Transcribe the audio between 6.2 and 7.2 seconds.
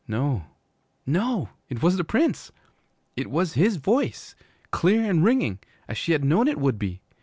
known it would be.